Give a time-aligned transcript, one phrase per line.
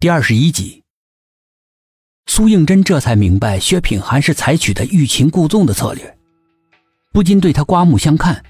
[0.00, 0.84] 第二十一集，
[2.26, 6.16] 苏应真这才明白薛品涵是采取的欲擒故纵的策略，
[7.12, 8.44] 不禁对他刮目相看。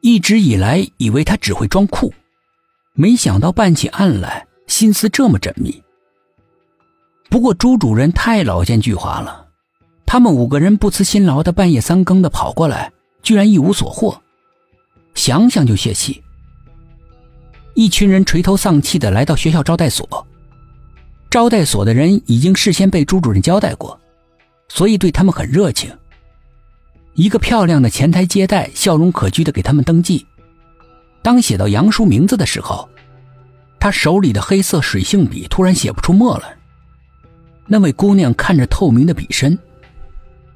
[0.00, 2.14] 一直以来以为他只会装酷，
[2.94, 5.82] 没想到办起案来心思这么缜密。
[7.28, 9.48] 不过朱主任太老奸巨猾了，
[10.06, 12.92] 他们五个人不辞辛劳的半夜三更的跑过来，
[13.24, 14.22] 居然一无所获，
[15.16, 16.22] 想想就泄气。
[17.74, 20.26] 一群人垂头丧气的来到学校招待所，
[21.30, 23.98] 招待所的人已经事先被朱主任交代过，
[24.68, 25.90] 所以对他们很热情。
[27.14, 30.26] 一个漂亮的前台接待，笑容可掬的给他们登记。
[31.22, 32.88] 当写到杨叔名字的时候，
[33.78, 36.56] 他手里的黑色水性笔突然写不出墨来。
[37.66, 39.58] 那位姑娘看着透明的笔身，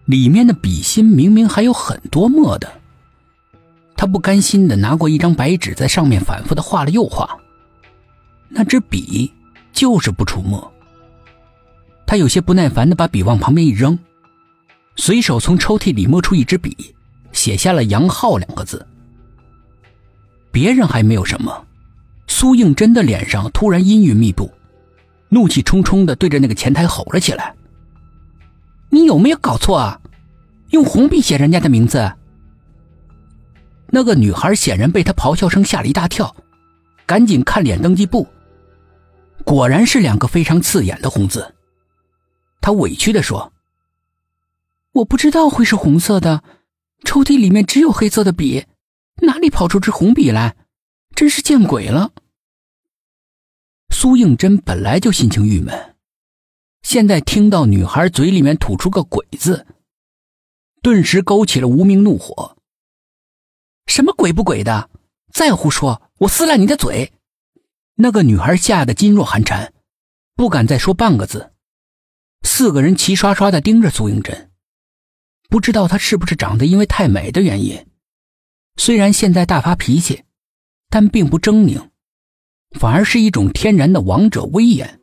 [0.05, 2.71] 里面的笔芯明明还有很多墨的。
[3.97, 7.39] 他不甘心的拿过一张白纸，在上面反复的画了又画。
[8.49, 9.33] 那支笔
[9.73, 10.73] 就是不出墨。
[12.07, 13.99] 他有些不耐烦的把笔往旁边一扔，
[14.97, 16.95] 随手从抽屉里摸出一支笔，
[17.33, 18.87] 写下了“杨浩”两个字。
[20.53, 21.67] 别人还没有什么，
[22.29, 24.53] 苏应真的脸上突然阴云密布，
[25.29, 27.55] 怒气冲冲的对着那个前台吼了起来
[28.89, 30.01] ：“你有没有搞错啊？
[30.71, 32.13] 用红笔写人家的名字！”
[33.89, 36.35] 那个女孩显然被他咆哮声吓了一大跳，
[37.07, 38.27] 赶紧看脸登记簿，
[39.45, 41.55] 果然是两个非常刺眼的红字。
[42.61, 43.53] 她委屈的说
[44.93, 46.43] ：“我不知道会是红色的，
[47.05, 48.67] 抽屉里面只有黑色的笔，
[49.23, 50.57] 哪里跑出支红笔来？
[51.15, 52.11] 真是见鬼了！”
[53.91, 55.95] 苏应真本来就心情郁闷，
[56.83, 59.65] 现在听到女孩嘴里面吐出个“鬼”字，
[60.83, 62.56] 顿时勾起了无名怒火。
[63.97, 64.91] 什么鬼不鬼的？
[65.33, 67.15] 再胡说，我撕烂你的嘴！
[67.95, 69.73] 那个女孩吓得噤若寒蝉，
[70.35, 71.55] 不敢再说半个字。
[72.43, 74.51] 四个人齐刷刷的盯着苏应真，
[75.49, 77.87] 不知道她是不是长得因为太美的原因，
[78.77, 80.25] 虽然现在大发脾气，
[80.91, 81.89] 但并不狰狞，
[82.79, 85.01] 反而是一种天然的王者威严，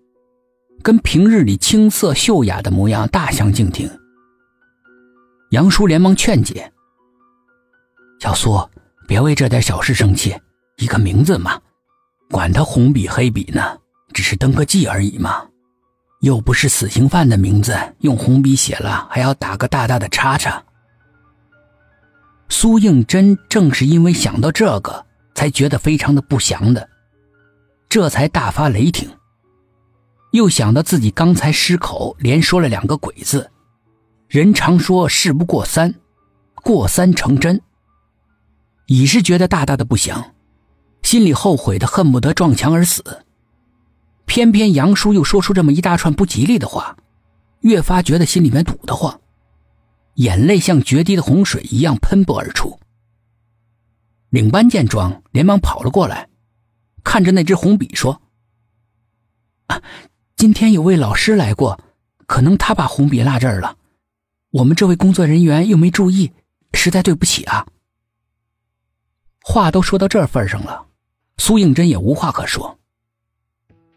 [0.84, 3.90] 跟平日里青涩秀雅的模样大相径庭。
[5.50, 6.72] 杨叔连忙劝解。
[8.20, 8.58] 小苏，
[9.08, 10.36] 别为这点小事生气，
[10.78, 11.60] 一个名字嘛，
[12.30, 13.78] 管他红笔黑笔呢，
[14.14, 15.46] 只是登个记而已嘛，
[16.22, 20.64] 又不是死刑犯的名字，用红笔写了还要打个大大的叉叉。
[22.50, 26.88] 苏应真正是因为想到这个，才觉得非常的不祥的，
[27.90, 29.10] 这才大发雷霆。
[30.32, 33.52] 又想到自己刚才失口，连说了两个鬼字，
[34.28, 35.94] 人常说事不过三，
[36.64, 37.62] 过三成真。
[38.86, 40.34] 已是觉得大大的不祥，
[41.02, 43.26] 心里后悔的恨不得撞墙而死。
[44.26, 46.98] 偏偏杨叔又说出这么一大串不吉利的话，
[47.62, 49.22] 越发觉得心里面堵得慌，
[50.16, 52.80] 眼泪像决堤的洪水一样喷薄而出。
[54.30, 56.30] 领班见状，连忙跑了过来，
[57.04, 58.22] 看着那支红笔说
[59.68, 59.82] ：“啊，
[60.36, 61.80] 今天有位老师来过，
[62.26, 63.78] 可能他把红笔落这儿了，
[64.52, 66.32] 我们这位工作人员又没注意，
[66.74, 67.68] 实在对不起啊。”
[69.44, 70.86] 话都说到这份上了，
[71.38, 72.80] 苏应真也无话可说。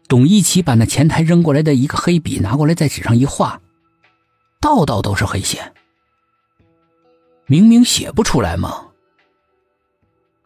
[0.07, 3.59] 董一奇把那前台扔过来的一个黑笔拿过来，在纸上一画，
[4.59, 5.73] 道道都是黑线。
[7.45, 8.87] 明明写不出来吗？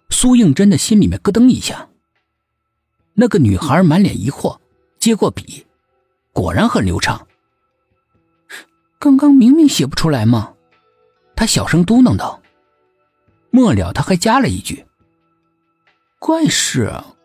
[0.10, 1.90] 苏应真的心里面咯噔一下。
[3.14, 4.58] 那个女孩满脸疑惑，
[5.00, 5.66] 接过笔，
[6.32, 7.28] 果然很流畅。
[9.00, 10.54] 刚刚明明写不出来吗？
[11.36, 12.40] 她小声嘟囔道。
[13.50, 14.86] 末了，他还加了一句。
[16.22, 17.16] 怪事啊！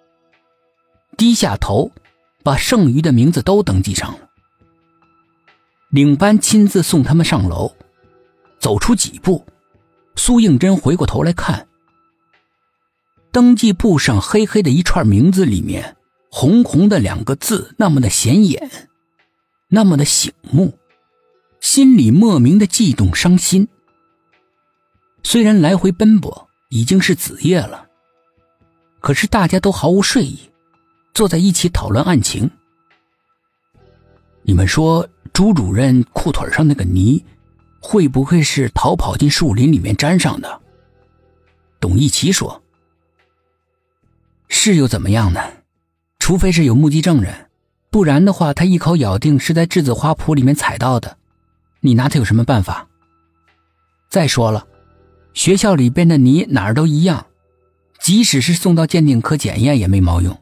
[1.18, 1.92] 低下头，
[2.42, 4.30] 把剩余的名字都登记上了。
[5.90, 7.76] 领班亲自送他们上楼，
[8.58, 9.44] 走出几步，
[10.16, 11.68] 苏应真回过头来看，
[13.30, 15.98] 登记簿上黑黑的一串名字里面，
[16.30, 18.88] 红红的两个字，那么的显眼，
[19.68, 20.78] 那么的醒目，
[21.60, 23.68] 心里莫名的悸动伤心。
[25.22, 27.85] 虽然来回奔波，已经是子夜了。
[29.06, 30.36] 可是大家都毫无睡意，
[31.14, 32.50] 坐在一起讨论案情。
[34.42, 37.24] 你们说朱主任裤腿上那个泥，
[37.80, 40.60] 会不会是逃跑进树林里面粘上的？
[41.78, 42.60] 董一奇说
[44.50, 45.40] ：“是又怎么样呢？
[46.18, 47.48] 除非是有目击证人，
[47.90, 51.16] 不然的话，他一口咬定是在栀子花圃里面踩到的。
[51.78, 52.88] 你拿他有什么办法？
[54.10, 54.66] 再说了，
[55.32, 57.24] 学校里边的泥哪儿都一样。”
[58.06, 60.40] 即使是送到鉴定科检验也没毛用。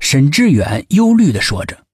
[0.00, 1.84] 沈志远忧虑的说着。